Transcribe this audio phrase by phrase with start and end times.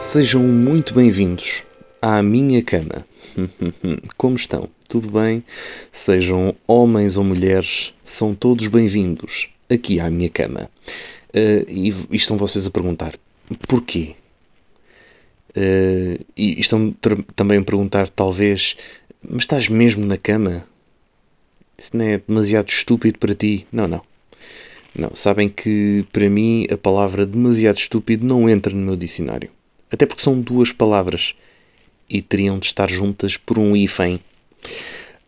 [0.00, 1.62] Sejam muito bem-vindos
[2.00, 3.06] à minha cama.
[4.16, 4.66] Como estão?
[4.88, 5.44] Tudo bem?
[5.92, 10.70] Sejam homens ou mulheres, são todos bem-vindos aqui à minha cama.
[11.28, 13.14] Uh, e, e, estão vocês a perguntar:
[13.68, 14.16] porquê?
[15.50, 16.92] Uh, e estão
[17.36, 18.78] também a perguntar, talvez,
[19.22, 20.64] mas estás mesmo na cama?
[21.76, 23.66] Isso não é demasiado estúpido para ti?
[23.70, 24.00] Não, não.
[24.98, 29.50] Não, sabem que para mim a palavra demasiado estúpido não entra no meu dicionário.
[29.90, 31.34] Até porque são duas palavras
[32.08, 34.20] e teriam de estar juntas por um hífen.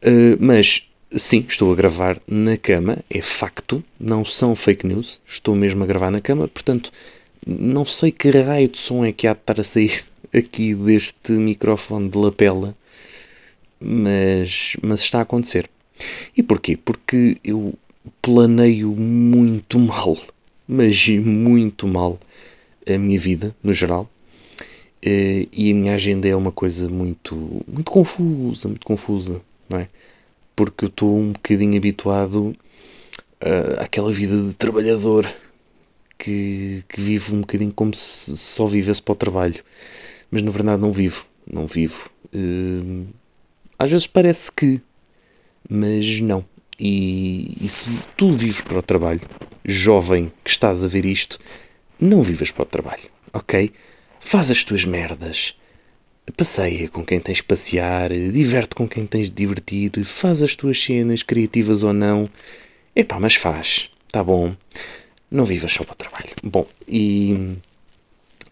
[0.04, 5.54] Uh, mas sim, estou a gravar na cama, é facto, não são fake news, estou
[5.54, 6.90] mesmo a gravar na cama, portanto,
[7.46, 10.04] não sei que raio de som é que há de estar a sair
[10.34, 12.74] aqui deste microfone de lapela,
[13.80, 15.68] mas, mas está a acontecer.
[16.36, 16.76] E porquê?
[16.76, 17.74] Porque eu
[18.20, 20.16] planeio muito mal,
[20.66, 22.18] mas muito mal
[22.86, 24.08] a minha vida, no geral.
[25.04, 27.34] Eh, e a minha agenda é uma coisa muito,
[27.66, 29.88] muito confusa, muito confusa, não é?
[30.54, 32.56] Porque eu estou um bocadinho habituado
[33.80, 35.26] àquela vida de trabalhador
[36.16, 39.62] que, que vive um bocadinho como se só vivesse para o trabalho.
[40.30, 42.10] Mas na verdade não vivo, não vivo.
[42.32, 43.04] Eh,
[43.78, 44.80] às vezes parece que,
[45.68, 46.44] mas não.
[46.78, 49.20] E, e se tu vives para o trabalho,
[49.64, 51.38] jovem que estás a ver isto,
[52.00, 53.72] não vivas para o trabalho, ok?
[54.24, 55.54] Faz as tuas merdas.
[56.36, 60.82] Passeia com quem tens que passear, diverte com quem tens de divertir, faz as tuas
[60.82, 62.30] cenas, criativas ou não.
[62.96, 64.56] Epá, mas faz, tá bom?
[65.30, 66.30] Não vivas só para o trabalho.
[66.42, 67.56] Bom, e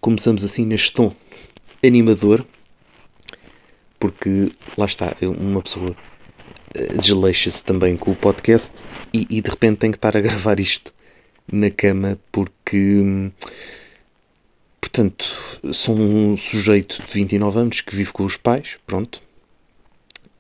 [0.01, 1.15] começamos assim neste tom
[1.83, 2.45] animador,
[3.99, 5.97] porque lá está, uma pessoa
[6.75, 10.61] eh, desleixa-se também com o podcast e, e, de repente tem que estar a gravar
[10.61, 10.93] isto
[11.51, 13.31] na cama porque
[14.91, 15.25] portanto
[15.73, 19.23] sou um sujeito de 29 anos que vive com os pais, pronto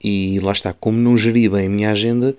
[0.02, 2.36] e lá está, como não geria bem a minha agenda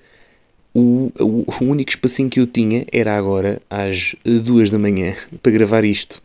[0.73, 5.51] o, o, o único espacinho que eu tinha era agora às duas da manhã para
[5.51, 6.21] gravar isto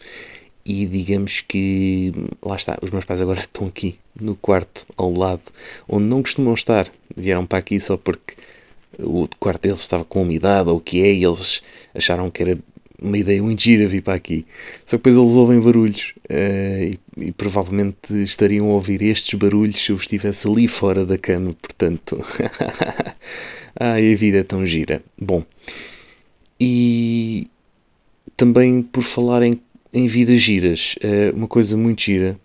[0.65, 2.13] e digamos que
[2.45, 5.43] lá está, os meus pais agora estão aqui no quarto ao lado
[5.89, 6.91] onde não costumam estar.
[7.17, 8.35] Vieram para aqui só porque
[8.99, 11.63] o quarto deles estava com umidade ou o que é, e eles
[11.95, 12.59] acharam que era
[13.01, 14.47] uma ideia muito gira vir para aqui.
[14.85, 19.77] Só que depois eles ouvem barulhos uh, e, e, provavelmente estariam a ouvir estes barulhos
[19.77, 22.25] se eu estivesse ali fora da cama, portanto.
[23.79, 25.03] Ai, a vida é tão gira.
[25.21, 25.45] Bom,
[26.59, 27.49] e
[28.37, 29.61] também por falar em
[29.97, 32.39] em vidas giras, é uma coisa muito gira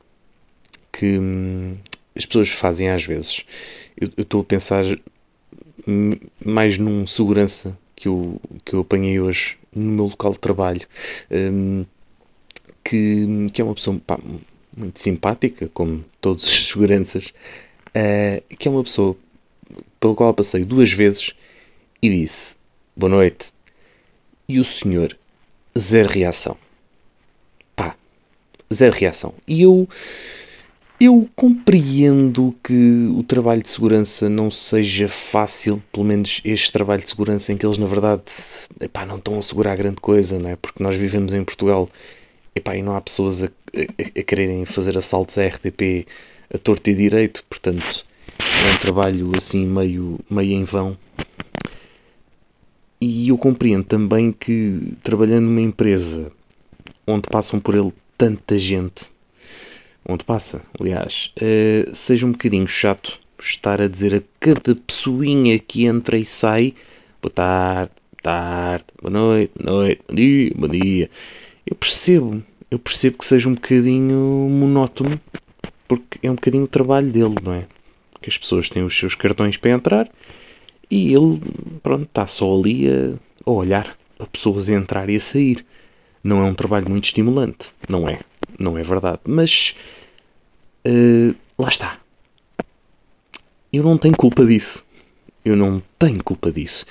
[0.90, 1.76] que hum,
[2.16, 3.46] as pessoas fazem às vezes.
[4.00, 4.86] Eu estou a pensar
[6.46, 10.82] mais num segurança que eu, que eu apanhei hoje no meu local de trabalho,
[11.30, 11.86] um,
[12.84, 14.20] que, que é uma pessoa pá,
[14.76, 17.34] muito simpática, como todos os seguranças,
[17.90, 19.16] uh, que é uma pessoa
[20.00, 21.34] pela qual passei duas vezes
[22.02, 22.58] e disse
[22.96, 23.54] boa noite.
[24.48, 25.18] E o senhor,
[25.78, 26.58] zero reação
[28.74, 29.34] zero reação.
[29.48, 29.88] E eu,
[31.02, 37.10] eu compreendo que o trabalho de segurança não seja fácil, pelo menos este trabalho de
[37.10, 38.22] segurança em que eles, na verdade,
[38.80, 40.56] epá, não estão a segurar grande coisa, não é?
[40.56, 41.90] Porque nós vivemos em Portugal
[42.56, 46.06] epá, e não há pessoas a, a, a quererem fazer assaltos à RTP
[46.54, 48.06] a torto e direito, portanto
[48.40, 50.96] é um trabalho assim meio, meio em vão.
[53.00, 56.32] E eu compreendo também que trabalhando numa empresa
[57.08, 59.10] onde passam por ele tanta gente,
[60.08, 65.86] onde passa, aliás, uh, seja um bocadinho chato estar a dizer a cada pessoinha que
[65.86, 66.74] entra e sai
[67.22, 67.92] boa tarde,
[68.22, 71.10] tarde, boa noite, boa noite, bom dia, bom dia.
[71.66, 75.20] Eu percebo, eu percebo que seja um bocadinho monótono,
[75.88, 77.66] porque é um bocadinho o trabalho dele, não é?
[78.22, 80.10] Que as pessoas têm os seus cartões para entrar
[80.90, 81.42] e ele,
[81.82, 83.14] pronto, está só ali a,
[83.46, 85.66] a olhar para pessoas a entrar e a sair.
[86.24, 88.20] Não é um trabalho muito estimulante, não é?
[88.60, 89.20] Não é verdade.
[89.26, 89.76] Mas
[90.88, 91.98] uh, lá está.
[93.72, 94.84] Eu não tenho culpa disso.
[95.44, 96.86] Eu não tenho culpa disso.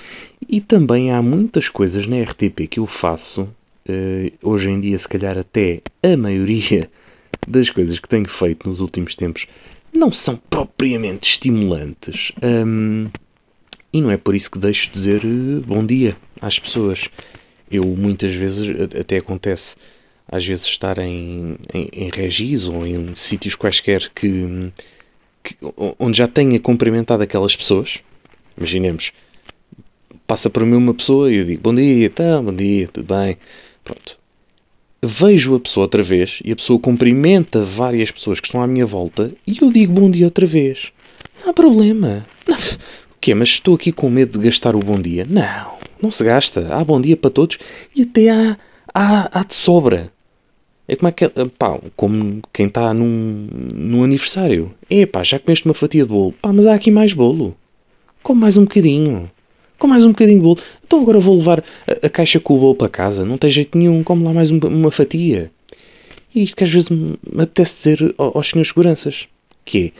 [0.47, 5.07] E também há muitas coisas na RTP que eu faço, uh, hoje em dia, se
[5.07, 6.89] calhar até a maioria
[7.47, 9.47] das coisas que tenho feito nos últimos tempos,
[9.93, 12.31] não são propriamente estimulantes.
[12.43, 13.07] Um,
[13.93, 17.09] e não é por isso que deixo de dizer uh, bom dia às pessoas.
[17.69, 18.69] Eu muitas vezes,
[18.99, 19.75] até acontece
[20.31, 24.71] às vezes estar em, em, em regis ou em sítios quaisquer que,
[25.43, 25.55] que,
[25.99, 27.99] onde já tenha cumprimentado aquelas pessoas,
[28.57, 29.11] imaginemos,
[30.25, 33.37] passa para mim uma pessoa e eu digo bom dia, tá, bom dia, tudo bem,
[33.83, 34.17] pronto.
[35.03, 38.85] vejo a pessoa outra vez e a pessoa cumprimenta várias pessoas que estão à minha
[38.85, 40.93] volta e eu digo bom dia outra vez.
[41.43, 42.25] Não há problema.
[42.47, 42.55] Não.
[42.57, 43.35] O quê?
[43.35, 45.25] Mas estou aqui com medo de gastar o bom dia?
[45.29, 46.73] Não, não se gasta.
[46.73, 47.57] Há bom dia para todos
[47.95, 48.57] e até há,
[48.93, 50.11] há, há de sobra.
[50.87, 54.73] É como é que pá, como quem está num, num aniversário.
[54.89, 56.33] É pá, já comeste uma fatia de bolo.
[56.41, 57.55] Pá, mas há aqui mais bolo.
[58.23, 59.29] Come mais um bocadinho.
[59.79, 60.59] Com mais um bocadinho de bolo.
[60.85, 63.25] Então agora vou levar a, a caixa com o bolo para casa.
[63.25, 64.03] Não tem jeito nenhum.
[64.03, 65.51] Come lá mais um, uma fatia.
[66.33, 69.27] E isto que às vezes me, me apetece dizer aos, aos senhores seguranças.
[69.63, 69.91] Que é,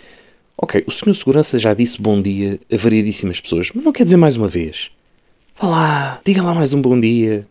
[0.57, 4.17] ok, o senhor segurança já disse bom dia a variedíssimas pessoas, mas não quer dizer
[4.17, 4.91] mais uma vez.
[5.59, 7.47] Vá lá, diga lá mais um bom dia.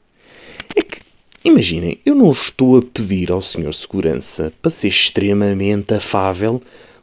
[1.43, 6.61] Imaginem, eu não estou a pedir ao senhor segurança para ser extremamente afável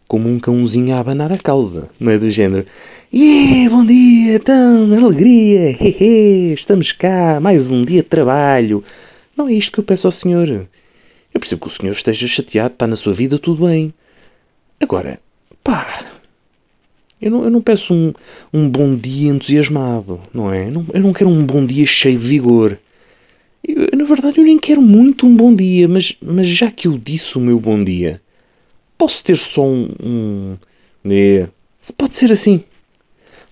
[0.07, 2.63] como um cãozinho a abanar a cauda, não é do género?
[3.11, 8.83] Yeah, bom dia, então, alegria, hehe, estamos cá, mais um dia de trabalho.
[9.35, 10.47] Não é isto que eu peço ao senhor.
[10.47, 13.91] Eu percebo que o senhor esteja chateado, está na sua vida, tudo bem.
[14.79, 15.19] Agora,
[15.63, 16.05] pá,
[17.19, 18.13] eu não, eu não peço um,
[18.53, 20.67] um bom dia entusiasmado, não é?
[20.67, 22.79] Eu não, eu não quero um bom dia cheio de vigor.
[23.67, 26.97] Eu, na verdade, eu nem quero muito um bom dia, mas, mas já que eu
[26.97, 28.21] disse o meu bom dia,
[28.97, 29.89] Posso ter só um.
[30.03, 30.57] um
[31.05, 31.47] é,
[31.95, 32.63] pode ser assim.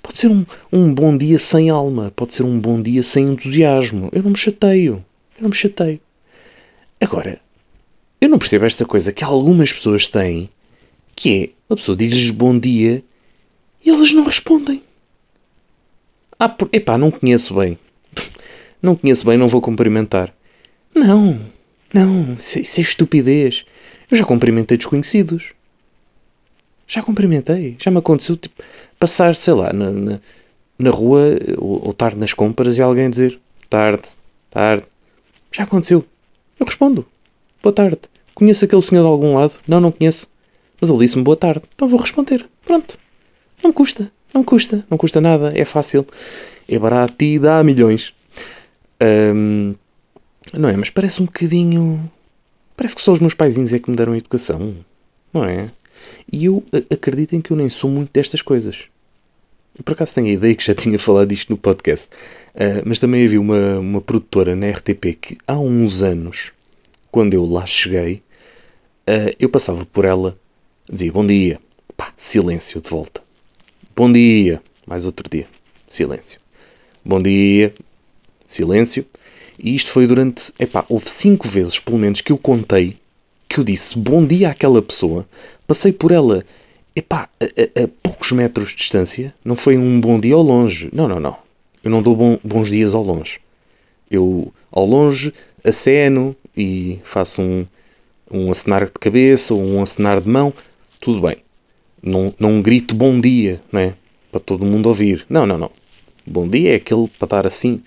[0.02, 2.12] Pode ser um, um bom dia sem alma.
[2.16, 4.10] Pode ser um bom dia sem entusiasmo.
[4.12, 5.06] Eu não me chateio.
[5.38, 6.00] Eu não me chateio.
[7.00, 7.40] Agora,
[8.20, 10.50] eu não percebo esta coisa que algumas pessoas têm,
[11.16, 13.04] que é a pessoa diz-lhes bom dia
[13.84, 14.82] e elas não respondem.
[16.40, 16.70] Ah, por...
[16.74, 17.78] epá, não conheço bem.
[18.86, 20.32] Não conheço bem, não vou cumprimentar.
[20.94, 21.40] Não,
[21.92, 23.66] não, isso, é, estupidez.
[24.12, 25.54] Eu já cumprimentei desconhecidos.
[26.86, 27.76] Já cumprimentei.
[27.80, 28.62] Já me aconteceu tipo,
[29.00, 30.20] passar, sei lá, na, na,
[30.78, 31.24] na rua
[31.58, 34.10] ou, ou tarde nas compras e alguém dizer tarde,
[34.52, 34.86] tarde.
[35.52, 36.06] Já aconteceu.
[36.60, 37.08] Eu respondo.
[37.64, 38.02] Boa tarde.
[38.36, 39.60] Conheço aquele senhor de algum lado?
[39.68, 40.30] Não, não conheço.
[40.80, 41.64] Mas ele disse-me boa tarde.
[41.74, 42.48] Então vou responder.
[42.64, 43.00] Pronto.
[43.64, 44.12] Não custa.
[44.32, 44.86] Não custa.
[44.92, 45.52] Não custa nada.
[45.56, 46.06] É fácil.
[46.70, 48.14] É barato e dá milhões.
[49.02, 49.76] Um,
[50.54, 50.78] não é?
[50.78, 52.10] Mas parece um bocadinho
[52.76, 54.76] Parece que só os meus paizinhos é que me deram a educação,
[55.32, 55.72] não é?
[56.32, 58.86] E eu acreditem que eu nem sou muito destas coisas.
[59.84, 62.10] por acaso tenho a ideia que já tinha falado disto no podcast,
[62.54, 66.52] uh, mas também havia uma, uma produtora na RTP que há uns anos,
[67.10, 68.22] quando eu lá cheguei,
[69.10, 70.38] uh, eu passava por ela,
[70.92, 71.60] dizia bom dia,
[71.96, 73.24] pá, silêncio de volta.
[73.96, 75.48] Bom dia, mais outro dia,
[75.88, 76.42] silêncio.
[77.06, 77.74] Bom dia,
[78.48, 79.06] silêncio.
[79.58, 80.54] E isto foi durante.
[80.60, 82.98] Epá, houve cinco vezes, pelo menos, que eu contei
[83.48, 85.26] que eu disse bom dia àquela pessoa,
[85.66, 86.44] passei por ela,
[86.94, 90.90] epá, a, a, a poucos metros de distância, não foi um bom dia ao longe.
[90.92, 91.38] Não, não, não.
[91.82, 93.40] Eu não dou bom, bons dias ao longe.
[94.12, 95.34] Eu, ao longe,
[95.64, 97.66] aceno e faço um,
[98.30, 100.54] um acenar de cabeça ou um acenar de mão,
[101.00, 101.38] tudo bem.
[102.04, 103.94] Não, não grito bom dia, né?
[104.32, 105.26] Para todo mundo ouvir.
[105.30, 105.72] Não, não, não.
[106.28, 107.82] Bom dia é aquele para dar assim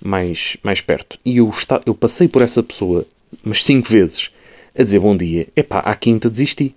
[0.00, 1.18] mais, mais perto.
[1.24, 3.06] E eu, está, eu passei por essa pessoa
[3.44, 4.30] umas cinco vezes
[4.78, 5.48] a dizer bom dia.
[5.56, 6.74] Epá, à quinta desisti.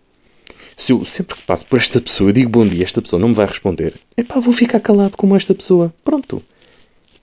[0.76, 3.36] Se eu sempre que passo por esta pessoa digo bom dia, esta pessoa não me
[3.36, 5.94] vai responder, epá, vou ficar calado como esta pessoa.
[6.04, 6.42] Pronto.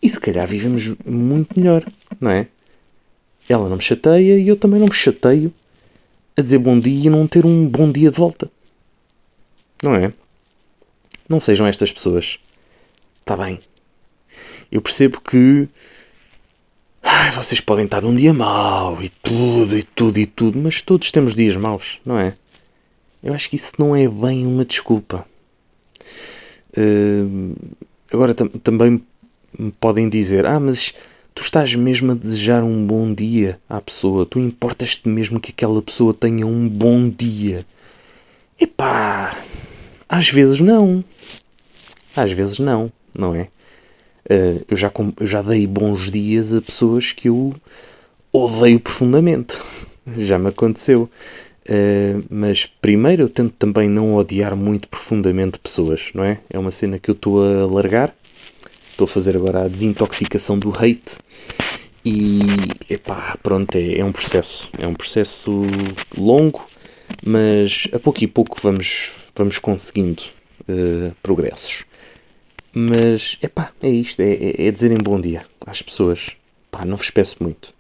[0.00, 1.84] E se calhar vivemos muito melhor,
[2.20, 2.46] não é?
[3.48, 5.52] Ela não me chateia e eu também não me chateio
[6.36, 8.48] a dizer bom dia e não ter um bom dia de volta.
[9.82, 10.12] Não é?
[11.28, 12.38] Não sejam estas pessoas.
[13.20, 13.60] Está bem.
[14.70, 15.68] Eu percebo que
[17.02, 21.10] ai, vocês podem estar num dia mau e tudo, e tudo, e tudo, mas todos
[21.10, 22.34] temos dias maus, não é?
[23.22, 25.24] Eu acho que isso não é bem uma desculpa.
[26.76, 27.56] Uh,
[28.12, 29.02] agora tam também
[29.58, 30.94] me podem dizer: Ah, mas
[31.34, 35.82] tu estás mesmo a desejar um bom dia à pessoa, tu importas-te mesmo que aquela
[35.82, 37.66] pessoa tenha um bom dia.
[38.60, 39.36] Epá,
[40.08, 41.04] às vezes não.
[42.14, 43.48] Às vezes não, não é?
[44.30, 47.54] Uh, eu, já, eu já dei bons dias a pessoas que eu
[48.32, 49.58] odeio profundamente.
[50.18, 51.08] já me aconteceu.
[51.68, 56.40] Uh, mas primeiro eu tento também não odiar muito profundamente pessoas, não é?
[56.48, 58.14] É uma cena que eu estou a largar.
[58.90, 61.18] Estou a fazer agora a desintoxicação do hate.
[62.04, 62.40] E
[62.88, 64.70] epá, pronto, é, é um processo.
[64.78, 65.62] É um processo
[66.16, 66.66] longo,
[67.24, 70.22] mas a pouco e pouco vamos, vamos conseguindo
[70.62, 71.84] uh, progressos.
[72.72, 76.36] Mas, é pá, é isto, é, é, é dizerem bom dia às pessoas.
[76.70, 77.74] Pá, não vos peço muito.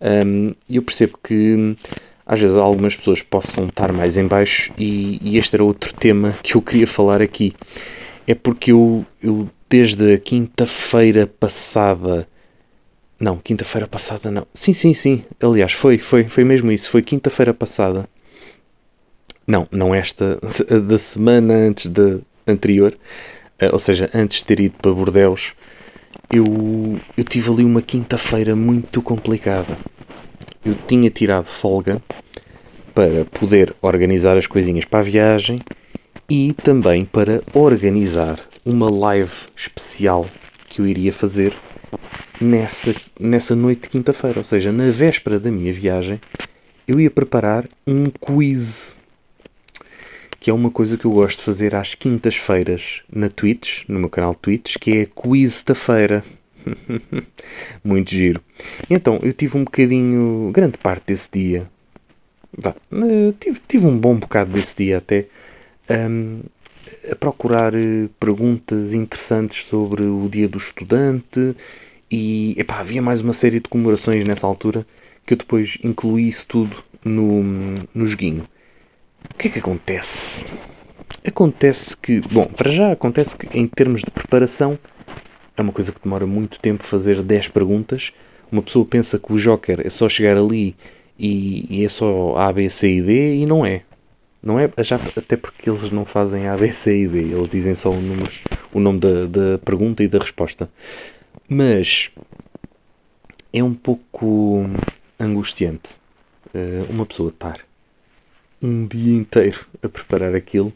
[0.00, 1.76] E um, eu percebo que
[2.24, 6.38] às vezes algumas pessoas possam estar mais em baixo e, e, este era outro tema
[6.42, 7.54] que eu queria falar aqui.
[8.26, 12.28] É porque eu, eu desde a quinta-feira passada
[13.18, 14.46] Não, quinta-feira passada não.
[14.54, 15.24] Sim, sim, sim.
[15.42, 16.90] Aliás, foi, foi, foi mesmo isso.
[16.90, 18.08] Foi quinta-feira passada.
[19.46, 20.38] Não, não esta,
[20.86, 22.94] da semana antes da anterior.
[23.60, 25.54] Uh, ou seja, antes de ter ido para Bordeus,
[26.30, 29.76] eu, eu tive ali uma quinta-feira muito complicada.
[30.64, 32.02] Eu tinha tirado folga
[32.94, 35.60] para poder organizar as coisinhas para a viagem
[36.28, 40.26] e também para organizar uma live especial
[40.68, 41.54] que eu iria fazer
[42.40, 44.38] nessa, nessa noite de quinta-feira.
[44.38, 46.20] Ou seja, na véspera da minha viagem,
[46.86, 48.97] eu ia preparar um quiz.
[50.40, 54.08] Que é uma coisa que eu gosto de fazer às quintas-feiras na Twitch, no meu
[54.08, 56.24] canal Twitch, que é Quiz da Feira.
[57.82, 58.40] Muito giro.
[58.88, 61.68] Então, eu tive um bocadinho, grande parte desse dia,
[62.56, 65.26] Vá, eh, tive, tive um bom bocado desse dia até
[65.90, 66.40] um,
[67.10, 71.54] a procurar eh, perguntas interessantes sobre o dia do estudante
[72.10, 74.86] e epá, havia mais uma série de comemorações nessa altura
[75.26, 77.42] que eu depois incluí isso tudo no,
[77.94, 78.48] no joguinho.
[79.24, 80.46] O que é que acontece?
[81.26, 84.78] Acontece que, bom, para já acontece que em termos de preparação
[85.56, 88.12] é uma coisa que demora muito tempo fazer 10 perguntas.
[88.50, 90.74] Uma pessoa pensa que o Joker é só chegar ali
[91.18, 93.82] e, e é só A, B, C e D e não é.
[94.40, 97.74] Não é já, até porque eles não fazem A, B, C e D, eles dizem
[97.74, 98.30] só o, número,
[98.72, 100.70] o nome da, da pergunta e da resposta.
[101.48, 102.10] Mas
[103.52, 104.64] é um pouco
[105.18, 105.96] angustiante
[106.54, 107.67] uh, uma pessoa estar
[108.62, 110.72] um dia inteiro a preparar aquilo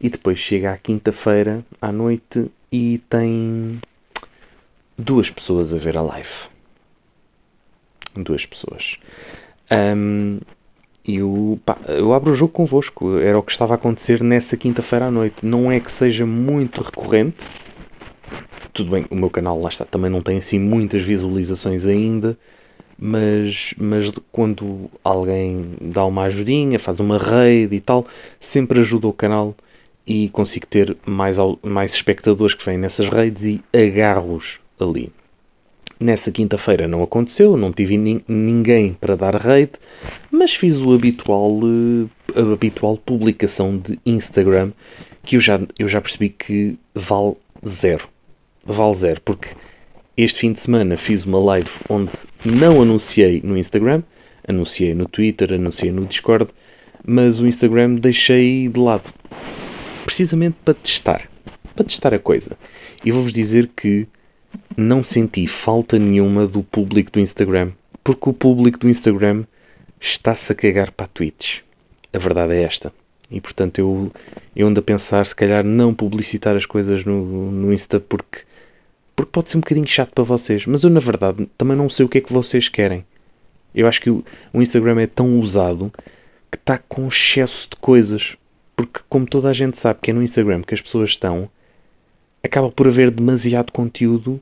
[0.00, 3.80] e depois chega à quinta-feira à noite e tem
[4.98, 6.48] duas pessoas a ver a live.
[8.14, 8.98] Duas pessoas.
[9.70, 10.40] Um,
[11.06, 13.18] eu, pá, eu abro o jogo convosco.
[13.18, 15.44] Era o que estava a acontecer nessa quinta-feira à noite.
[15.44, 17.48] Não é que seja muito recorrente.
[18.72, 22.38] Tudo bem, o meu canal lá está, também não tem assim muitas visualizações ainda.
[22.98, 28.06] Mas, mas quando alguém dá uma ajudinha, faz uma raid e tal,
[28.38, 29.54] sempre ajuda o canal
[30.06, 35.12] e consigo ter mais, mais espectadores que vêm nessas raids e agarro-os ali.
[35.98, 37.96] Nessa quinta-feira não aconteceu, não tive
[38.26, 39.72] ninguém para dar raid,
[40.30, 44.72] mas fiz o habitual, eh, a habitual publicação de Instagram
[45.22, 48.08] que eu já, eu já percebi que vale zero.
[48.64, 49.50] Vale zero, porque
[50.22, 52.12] este fim de semana fiz uma live onde
[52.44, 54.02] não anunciei no Instagram,
[54.46, 56.50] anunciei no Twitter, anunciei no Discord,
[57.04, 59.12] mas o Instagram deixei de lado.
[60.04, 61.28] Precisamente para testar.
[61.74, 62.56] Para testar a coisa.
[63.04, 64.06] E vou-vos dizer que
[64.76, 67.72] não senti falta nenhuma do público do Instagram,
[68.04, 69.44] porque o público do Instagram
[70.00, 71.60] está-se a cagar para Twitch.
[72.12, 72.92] A verdade é esta.
[73.30, 74.12] E portanto eu,
[74.54, 78.40] eu ando a pensar se calhar não publicitar as coisas no, no Insta porque,
[79.14, 80.66] porque pode ser um bocadinho chato para vocês.
[80.66, 83.04] Mas eu na verdade também não sei o que é que vocês querem.
[83.74, 85.92] Eu acho que o, Instagram é tão usado
[86.50, 88.36] que está com excesso de coisas.
[88.76, 91.48] Porque como toda a gente sabe que é no Instagram que as pessoas estão,
[92.42, 94.40] acaba por haver demasiado conteúdo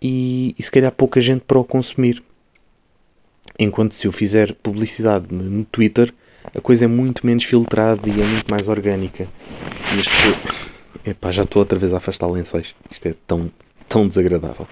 [0.00, 2.22] e, e se calhar pouca gente para o consumir.
[3.58, 6.12] Enquanto se eu fizer publicidade no Twitter,
[6.52, 9.26] a coisa é muito menos filtrada e é muito mais orgânica.
[9.96, 10.64] E as pessoas...
[11.06, 12.74] Epá, já estou outra vez a afastar lençóis.
[12.90, 13.50] Isto é tão,
[13.94, 14.66] tão desagradável.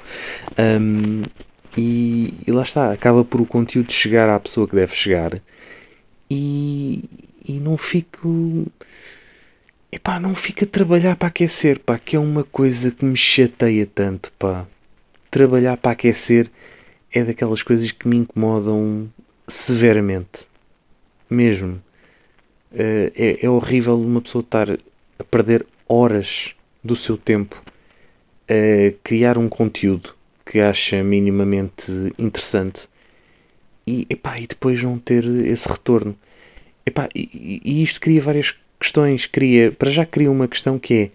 [0.58, 1.22] Um,
[1.78, 5.40] e, e, lá está, acaba por o conteúdo chegar à pessoa que deve chegar
[6.28, 7.04] e,
[7.46, 8.66] e não fico.
[9.90, 13.86] Epá, não fica a trabalhar para aquecer, pá, que é uma coisa que me chateia
[13.86, 14.66] tanto, pá
[15.32, 16.50] trabalhar para aquecer
[17.10, 19.10] é daquelas coisas que me incomodam
[19.48, 20.46] severamente.
[21.28, 21.82] Mesmo.
[22.70, 27.62] Uh, é, é horrível uma pessoa estar a perder horas do seu tempo
[28.48, 32.88] a criar um conteúdo que acha minimamente interessante
[33.86, 36.16] e, epá, e depois não ter esse retorno.
[36.84, 39.26] Epá, e, e isto cria várias questões.
[39.26, 41.10] Cria, para já cria uma questão que é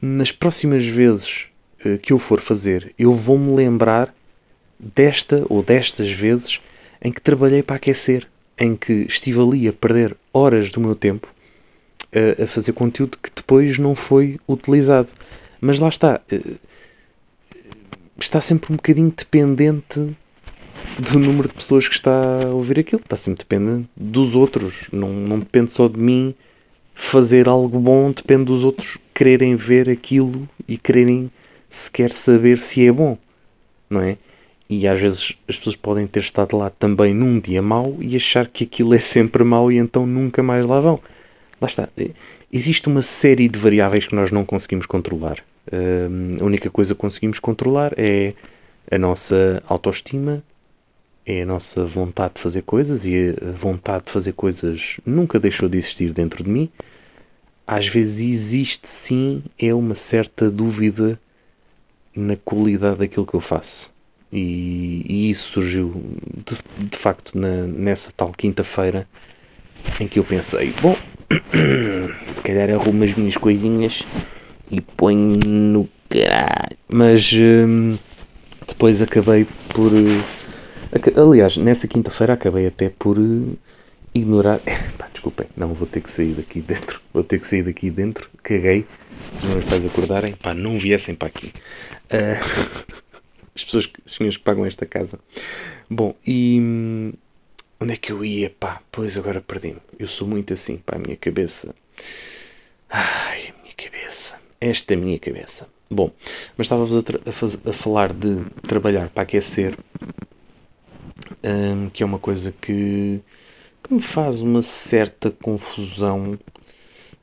[0.00, 1.46] nas próximas vezes
[1.84, 4.14] eh, que eu for fazer, eu vou-me lembrar
[4.78, 6.60] desta ou destas vezes
[7.02, 8.26] em que trabalhei para aquecer,
[8.56, 11.32] em que estive ali a perder horas do meu tempo
[12.12, 15.10] a, eh, a fazer conteúdo que depois não foi utilizado.
[15.60, 16.56] Mas lá está, eh,
[18.18, 20.16] está sempre um bocadinho dependente
[20.98, 25.12] do número de pessoas que está a ouvir aquilo, está sempre dependente dos outros, não,
[25.12, 26.34] não depende só de mim
[26.94, 31.30] fazer algo bom, depende dos outros quererem ver aquilo e quererem
[31.70, 33.16] se quer saber se é bom,
[33.88, 34.16] não é?
[34.68, 38.46] E às vezes as pessoas podem ter estado lá também num dia mau e achar
[38.48, 41.00] que aquilo é sempre mau e então nunca mais lá vão.
[41.60, 41.88] Lá está.
[42.52, 45.38] Existe uma série de variáveis que nós não conseguimos controlar.
[46.40, 48.34] A única coisa que conseguimos controlar é
[48.90, 50.42] A nossa autoestima
[51.26, 55.68] é a nossa vontade de fazer coisas e a vontade de fazer coisas nunca deixou
[55.68, 56.70] de existir dentro de mim.
[57.66, 61.20] Às vezes existe sim, é uma certa dúvida
[62.16, 63.92] na qualidade daquilo que eu faço.
[64.32, 66.02] E, e isso surgiu
[66.46, 69.06] de, de facto na, nessa tal quinta-feira
[70.00, 70.96] em que eu pensei: bom,
[72.26, 74.06] se calhar arrumo as minhas coisinhas
[74.70, 76.76] e ponho no caralho.
[76.88, 77.98] Mas hum,
[78.66, 79.92] depois acabei por.
[81.16, 83.58] Aliás, nessa quinta-feira acabei até por uh,
[84.14, 84.60] ignorar.
[84.96, 87.00] Pá, desculpem, não vou ter que sair daqui dentro.
[87.12, 88.30] Vou ter que sair daqui dentro.
[88.42, 88.86] Caguei.
[89.40, 91.52] Se os meus pais acordarem, pá, não viessem para aqui.
[92.06, 92.94] Uh,
[93.54, 95.18] as pessoas, as senhoras que pagam esta casa.
[95.90, 96.58] Bom, e.
[96.60, 97.12] Hum,
[97.80, 98.50] onde é que eu ia?
[98.50, 99.80] Pá, pois agora perdi-me.
[99.98, 101.74] Eu sou muito assim, pá, a minha cabeça.
[102.88, 104.47] Ai, a minha cabeça.
[104.60, 105.68] Esta minha cabeça.
[105.90, 106.10] Bom,
[106.56, 109.78] mas estava-vos a, a, a, falar de trabalhar para aquecer,
[111.42, 113.22] um, que é uma coisa que,
[113.82, 116.38] que, me faz uma certa confusão.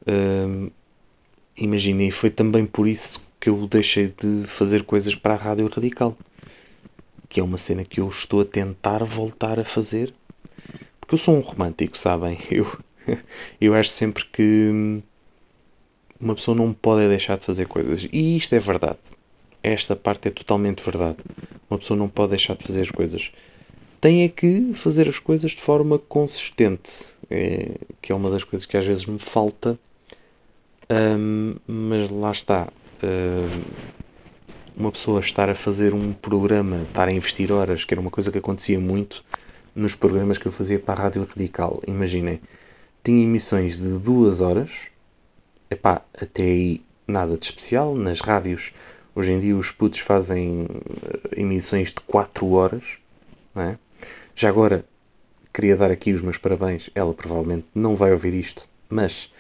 [0.08, 0.72] Um,
[1.56, 6.18] imaginei, foi também por isso que eu deixei de fazer coisas para a Rádio Radical,
[7.30, 10.12] que é uma cena que eu estou a tentar voltar a fazer,
[11.00, 12.40] porque eu sou um romântico, sabem?
[12.50, 12.66] Eu,
[13.62, 15.02] eu acho sempre que hum,
[16.20, 18.08] uma pessoa não pode deixar de fazer coisas.
[18.12, 19.00] E isto é verdade.
[19.62, 21.18] Esta parte é totalmente verdade.
[21.70, 23.32] Uma pessoa não pode deixar de fazer as coisas.
[24.00, 27.16] Tem é que fazer as coisas de forma consistente.
[27.30, 29.78] É, que é uma das coisas que às vezes me falta.
[30.90, 32.68] Um, mas lá está.
[33.04, 33.62] Um,
[34.78, 38.32] uma pessoa estar a fazer um programa, estar a investir horas, que era uma coisa
[38.32, 39.24] que acontecia muito
[39.74, 41.82] nos programas que eu fazia para a Rádio Radical.
[41.88, 42.42] Imaginem,
[43.04, 44.72] tinha emissões de duas horas
[45.76, 47.96] epá, até aí nada de especial.
[47.96, 48.74] Nas rádios,
[49.14, 52.84] hoje em dia, os putos fazem eh, emissões de 4 horas.
[53.56, 53.76] É?
[54.36, 54.84] Já agora,
[55.54, 56.90] queria dar aqui os meus parabéns.
[56.94, 59.32] Ela provavelmente não vai ouvir isto, mas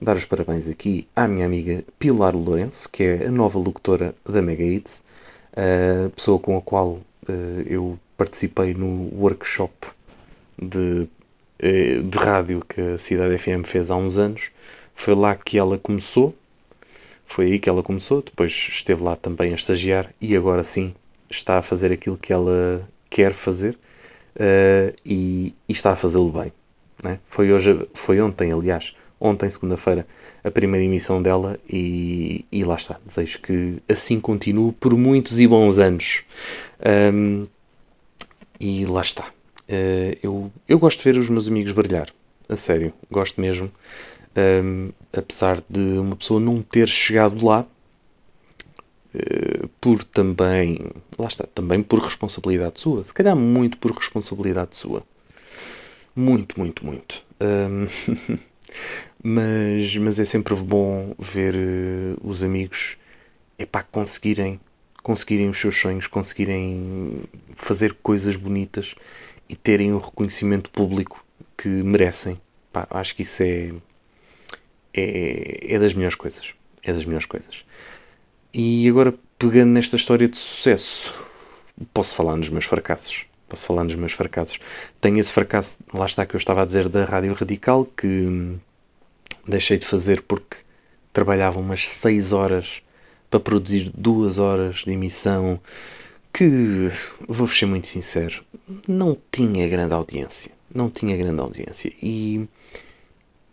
[0.00, 4.42] dar os parabéns aqui à minha amiga Pilar Lourenço, que é a nova locutora da
[4.42, 5.02] Mega Hits,
[5.56, 7.02] a pessoa com a qual uh,
[7.66, 9.72] eu participei no workshop
[10.60, 11.08] de,
[11.62, 14.50] uh, de rádio que a Cidade FM fez há uns anos.
[14.94, 16.34] Foi lá que ela começou,
[17.26, 20.94] foi aí que ela começou, depois esteve lá também a estagiar e agora sim
[21.28, 23.76] está a fazer aquilo que ela quer fazer
[24.36, 26.52] uh, e, e, está a fazê-lo bem.
[27.02, 27.18] Né?
[27.26, 30.06] Foi, hoje, foi ontem, aliás, ontem, segunda-feira,
[30.42, 32.98] a primeira emissão dela e, e lá está.
[33.04, 36.22] Desejo que assim continue por muitos e bons anos.
[37.12, 37.46] Um,
[38.60, 39.24] e lá está.
[39.68, 42.08] Uh, eu, eu gosto de ver os meus amigos brilhar.
[42.48, 43.70] A sério, gosto mesmo
[44.36, 47.66] um, apesar de uma pessoa não ter chegado lá,
[49.14, 50.78] uh, por também,
[51.18, 55.02] lá está, também por responsabilidade sua, se calhar muito por responsabilidade sua.
[56.16, 57.22] Muito, muito, muito.
[57.40, 57.86] Um,
[59.22, 62.96] mas, mas é sempre bom ver uh, os amigos
[63.58, 64.60] epá, conseguirem,
[65.02, 67.22] conseguirem os seus sonhos, conseguirem
[67.54, 68.94] fazer coisas bonitas
[69.48, 71.24] e terem o reconhecimento público
[71.56, 72.40] que merecem.
[72.72, 73.72] Pá, acho que isso é,
[74.94, 76.54] é, é das melhores coisas.
[76.82, 77.64] É das melhores coisas.
[78.52, 81.12] E agora, pegando nesta história de sucesso,
[81.92, 83.26] posso falar nos meus fracassos.
[83.48, 84.58] Posso falar nos meus fracassos.
[85.00, 88.56] Tenho esse fracasso, lá está que eu estava a dizer, da Rádio Radical, que
[89.46, 90.58] deixei de fazer porque
[91.12, 92.82] trabalhava umas 6 horas
[93.30, 95.60] para produzir 2 horas de emissão,
[96.32, 96.90] que,
[97.28, 98.44] vou ser muito sincero,
[98.88, 100.52] não tinha grande audiência.
[100.74, 101.92] Não tinha grande audiência.
[102.02, 102.48] E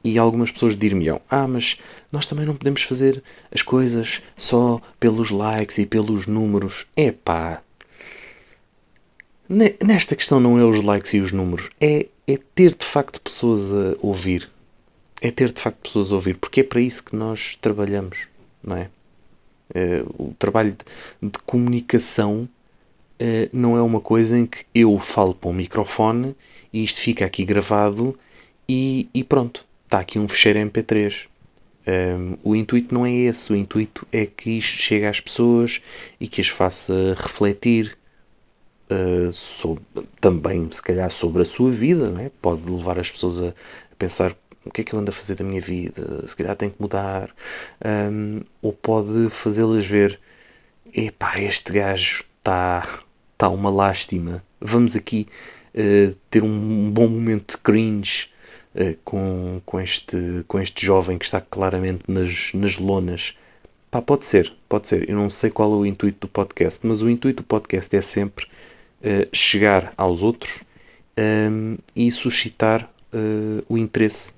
[0.03, 1.77] e algumas pessoas dir-me-ão: Ah, mas
[2.11, 6.85] nós também não podemos fazer as coisas só pelos likes e pelos números.
[6.95, 7.61] É pá.
[9.83, 13.71] Nesta questão não é os likes e os números, é, é ter de facto pessoas
[13.71, 14.49] a ouvir.
[15.21, 18.27] É ter de facto pessoas a ouvir, porque é para isso que nós trabalhamos,
[18.63, 18.89] não é?
[19.73, 22.47] é o trabalho de, de comunicação
[23.21, 26.35] é, não é uma coisa em que eu falo para um microfone
[26.73, 28.17] e isto fica aqui gravado
[28.67, 31.27] e, e pronto está aqui um fecheiro MP3.
[31.85, 35.81] Um, o intuito não é esse, o intuito é que isto chegue às pessoas
[36.19, 37.97] e que as faça refletir
[38.89, 39.83] uh, sobre,
[40.21, 42.09] também, se calhar, sobre a sua vida.
[42.09, 42.31] Né?
[42.41, 43.53] Pode levar as pessoas a,
[43.97, 46.71] pensar o que é que eu ando a fazer da minha vida, se calhar tenho
[46.71, 47.35] que mudar,
[47.83, 50.19] um, ou pode fazê-las ver:
[50.93, 52.87] epá, este gajo está
[53.37, 55.27] tá uma lástima, vamos aqui
[55.75, 58.30] uh, ter um bom momento de cringe
[59.03, 63.35] com, com, este, com este jovem que está claramente nas, nas lonas
[63.91, 65.09] Pá, pode ser, pode ser.
[65.09, 67.99] Eu não sei qual é o intuito do podcast, mas o intuito do podcast é
[67.99, 70.61] sempre uh, chegar aos outros
[71.17, 74.33] um, ehm, e suscitar uh, o interesse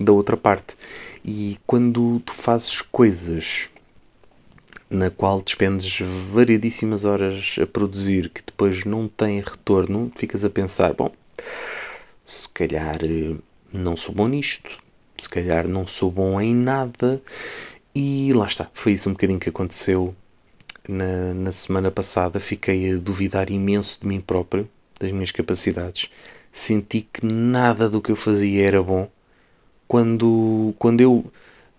[0.00, 0.74] da outra parte.
[1.22, 3.68] E quando tu fazes coisas
[4.88, 5.98] na qual despendes
[6.32, 11.12] variedíssimas horas a produzir que depois não têm retorno, ficas a pensar: bom,
[12.26, 13.36] se calhar eh,
[13.72, 14.70] não sou bom nisto,
[15.16, 17.22] se calhar não sou bom em nada.
[17.94, 20.14] E lá está, foi isso um bocadinho que aconteceu
[20.88, 22.40] na, na semana passada.
[22.40, 24.68] Fiquei a duvidar imenso de mim próprio,
[25.00, 26.10] das minhas capacidades.
[26.52, 29.08] Senti que nada do que eu fazia era bom.
[29.88, 31.24] Quando, quando eu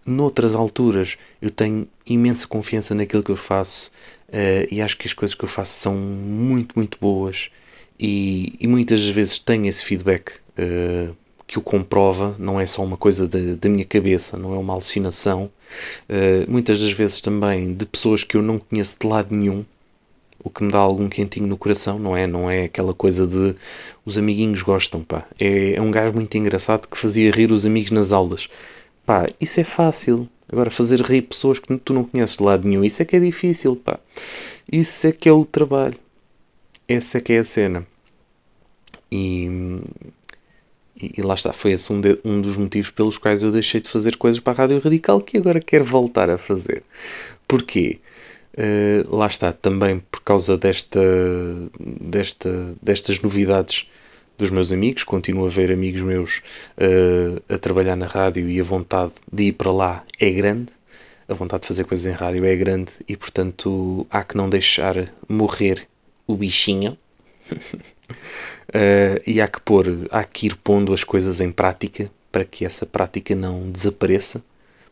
[0.05, 3.91] noutras alturas eu tenho imensa confiança naquilo que eu faço
[4.29, 7.51] uh, e acho que as coisas que eu faço são muito, muito boas
[7.99, 12.97] e, e muitas vezes tenho esse feedback uh, que o comprova, não é só uma
[12.97, 15.49] coisa da minha cabeça, não é uma alucinação.
[16.09, 19.65] Uh, muitas das vezes também de pessoas que eu não conheço de lado nenhum,
[20.43, 22.27] o que me dá algum quentinho no coração, não é?
[22.27, 23.55] Não é aquela coisa de
[24.05, 25.25] os amiguinhos gostam, pá.
[25.39, 28.49] É, é um gajo muito engraçado que fazia rir os amigos nas aulas.
[29.05, 30.27] Pá, isso é fácil.
[30.49, 33.19] Agora, fazer rir pessoas que tu não conheces de lado nenhum, isso é que é
[33.19, 33.99] difícil, pá.
[34.71, 35.97] Isso é que é o trabalho.
[36.87, 37.85] Essa é que é a cena.
[39.11, 39.81] E,
[40.95, 43.89] e, lá está, foi esse um, de, um dos motivos pelos quais eu deixei de
[43.89, 46.83] fazer coisas para a Rádio Radical que agora quero voltar a fazer.
[47.47, 47.99] Porquê?
[48.53, 50.99] Uh, lá está, também por causa desta,
[51.79, 53.87] desta, destas novidades
[54.37, 56.41] dos meus amigos, continuo a ver amigos meus
[56.77, 60.71] uh, a trabalhar na rádio e a vontade de ir para lá é grande,
[61.27, 65.13] a vontade de fazer coisas em rádio é grande e, portanto, há que não deixar
[65.27, 65.87] morrer
[66.27, 66.97] o bichinho.
[67.51, 67.57] uh,
[69.25, 72.85] e há que pôr, há que ir pondo as coisas em prática para que essa
[72.85, 74.43] prática não desapareça,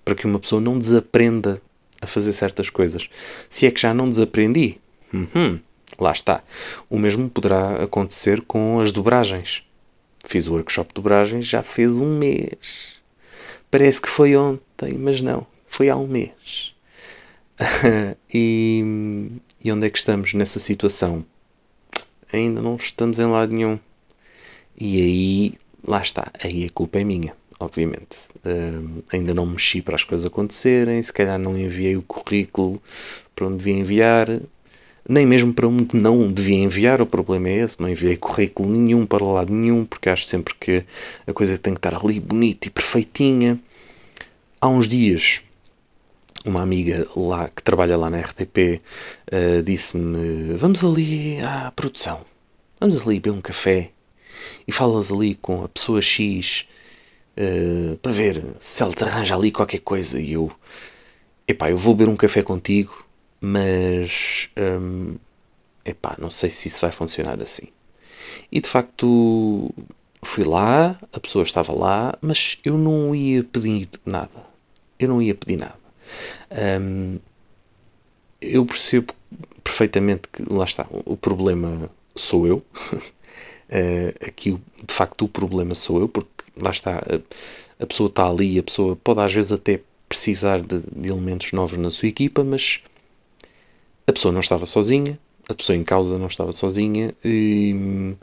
[0.03, 1.61] para que uma pessoa não desaprenda
[2.01, 3.09] a fazer certas coisas.
[3.49, 4.77] Se é que já não desaprendi,
[5.13, 5.59] uhum,
[5.99, 6.43] Lá está.
[6.89, 9.63] O mesmo poderá acontecer com as dobragens.
[10.25, 12.99] Fiz o workshop de dobragens já fez um mês.
[13.71, 15.45] Parece que foi ontem, mas não.
[15.67, 16.74] Foi há um mês.
[18.33, 19.29] e,
[19.63, 21.25] e onde é que estamos nessa situação?
[22.31, 23.79] Ainda não estamos em lado nenhum.
[24.77, 25.53] E aí,
[25.87, 26.31] lá está.
[26.43, 28.19] Aí a culpa é minha, obviamente.
[29.11, 31.01] Ainda não mexi para as coisas acontecerem.
[31.01, 32.81] Se calhar não enviei o currículo
[33.35, 34.27] para onde devia enviar
[35.07, 39.05] nem mesmo para onde não devia enviar, o problema é esse, não enviei currículo nenhum
[39.05, 40.83] para lado nenhum, porque acho sempre que
[41.27, 43.59] a coisa tem que estar ali bonita e perfeitinha.
[44.59, 45.41] Há uns dias,
[46.45, 48.81] uma amiga lá que trabalha lá na RTP
[49.31, 52.21] uh, disse-me: Vamos ali à produção,
[52.79, 53.91] vamos ali beber um café
[54.67, 56.65] e falas ali com a pessoa X
[57.37, 60.19] uh, para ver se ela te arranja ali qualquer coisa.
[60.19, 60.51] E eu,
[61.47, 63.05] epá, eu vou beber um café contigo
[63.45, 65.17] mas hum,
[65.83, 67.67] epá, não sei se isso vai funcionar assim.
[68.51, 69.71] E de facto
[70.23, 74.43] fui lá, a pessoa estava lá, mas eu não ia pedir nada.
[74.97, 75.84] Eu não ia pedir nada.
[76.81, 77.19] Hum,
[78.41, 79.13] eu percebo
[79.63, 82.57] perfeitamente que lá está, o problema sou eu.
[82.57, 83.05] uh,
[84.25, 86.29] aqui de facto o problema sou eu, porque
[86.61, 90.81] lá está, a, a pessoa está ali, a pessoa pode às vezes até precisar de,
[90.95, 92.81] de elementos novos na sua equipa, mas
[94.07, 98.15] a pessoa não estava sozinha, a pessoa em causa não estava sozinha e.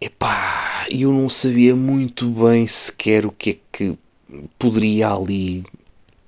[0.00, 3.98] Epá, eu não sabia muito bem sequer o que é que
[4.56, 5.64] poderia ali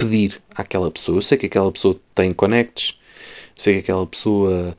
[0.00, 1.18] pedir àquela pessoa.
[1.18, 2.98] Eu sei que aquela pessoa tem connects,
[3.56, 4.76] sei que aquela pessoa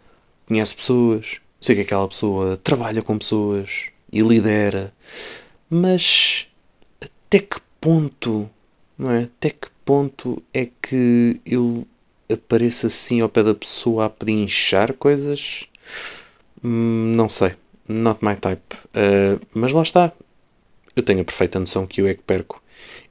[0.47, 4.93] conhece pessoas, sei que aquela pessoa trabalha com pessoas e lidera,
[5.69, 6.47] mas
[6.99, 8.49] até que ponto,
[8.97, 9.23] não é?
[9.23, 11.87] Até que ponto é que eu
[12.31, 15.65] apareça assim ao pé da pessoa a pedinchar coisas,
[16.63, 17.53] hum, não sei.
[17.87, 18.75] Not my type.
[18.95, 20.11] Uh, mas lá está.
[20.95, 22.60] Eu tenho a perfeita noção que eu é que perco.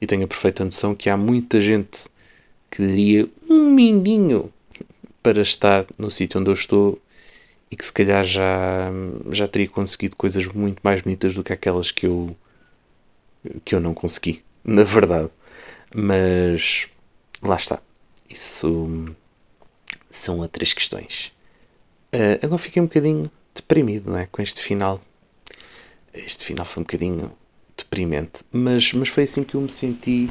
[0.00, 2.06] E tenho a perfeita noção que há muita gente
[2.70, 4.52] que daria um mindinho
[5.22, 7.00] para estar no sítio onde eu estou
[7.70, 8.90] e que se calhar já,
[9.30, 12.37] já teria conseguido coisas muito mais bonitas do que aquelas que eu
[13.64, 15.30] que eu não consegui, na verdade.
[15.94, 16.88] Mas
[17.42, 17.80] lá está.
[18.28, 19.14] Isso
[20.11, 21.33] são outras questões.
[22.12, 24.26] Uh, agora fiquei um bocadinho deprimido não é?
[24.26, 25.00] com este final.
[26.12, 27.33] Este final foi um bocadinho
[27.83, 30.31] deprimente, mas, mas foi assim que eu me senti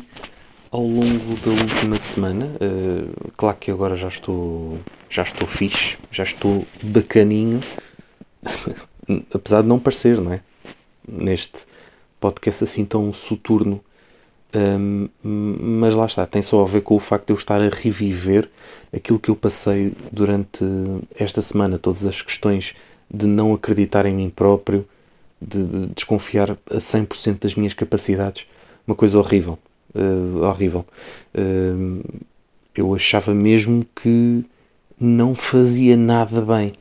[0.72, 2.46] ao longo da última semana.
[2.56, 7.60] Uh, claro que agora já estou, já estou fixe, já estou bacaninho,
[9.34, 10.42] apesar de não parecer, não é?
[11.08, 11.66] Neste
[12.20, 13.84] podcast assim tão soturno
[14.54, 17.70] Um, mas lá está, tem só a ver com o facto de eu estar a
[17.70, 18.50] reviver
[18.92, 20.66] aquilo que eu passei durante
[21.16, 22.74] esta semana, todas as questões
[23.14, 24.88] de não acreditar em mim próprio,
[25.41, 28.45] de, de desconfiar a 100% das minhas capacidades.
[28.86, 29.58] Uma coisa horrível.
[29.93, 30.86] Uh, horrível.
[31.34, 32.04] Uh,
[32.75, 34.43] eu achava mesmo que
[34.99, 36.73] não fazia nada bem.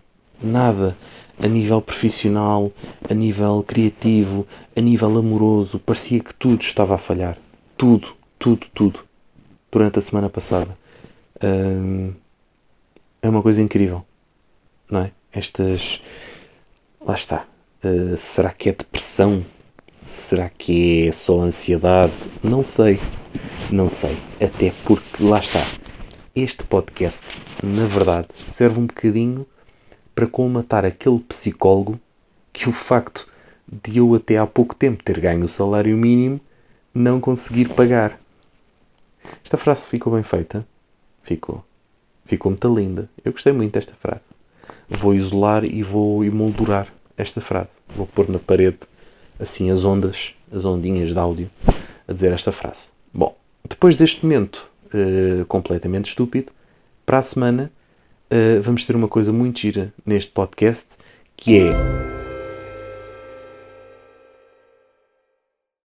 [0.43, 0.97] Nada.
[1.41, 2.73] A nível profissional,
[3.09, 5.79] a nível criativo, a nível amoroso.
[5.79, 7.39] Parecia que tudo estava a falhar
[7.79, 9.05] tudo, tudo, tudo
[9.71, 10.77] durante a semana passada.
[13.23, 14.05] é uma coisa incrível,
[14.91, 15.13] não é?
[15.33, 16.03] Estas.
[17.01, 17.47] Lá está.
[17.85, 19.45] Uh, será que é depressão?
[20.03, 22.13] Será que é só ansiedade?
[22.43, 22.99] Não sei.
[23.71, 24.17] Não sei.
[24.41, 25.65] Até porque, lá está.
[26.35, 27.25] Este podcast,
[27.63, 29.47] na verdade, serve um bocadinho
[30.13, 32.01] para colmatar aquele psicólogo
[32.53, 33.29] que o facto
[33.71, 36.41] de eu até há pouco tempo ter ganho o salário mínimo
[36.93, 38.19] não conseguir pagar.
[39.45, 40.67] Esta frase ficou bem feita?
[41.23, 41.65] Ficou.
[42.25, 43.09] Ficou muito linda.
[43.25, 44.27] Eu gostei muito desta frase.
[44.89, 46.89] Vou isolar e vou emoldurar
[47.19, 47.73] esta frase.
[47.95, 48.79] Vou pôr na parede
[49.39, 51.51] assim as ondas, as ondinhas de áudio
[52.07, 52.87] a dizer esta frase.
[53.13, 53.37] Bom,
[53.69, 56.53] depois deste momento uh, completamente estúpido,
[57.05, 57.71] para a semana
[58.31, 60.97] uh, vamos ter uma coisa muito gira neste podcast
[61.37, 62.18] que é